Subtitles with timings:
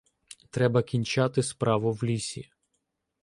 [0.49, 2.51] Треба кінчати справу в лісі.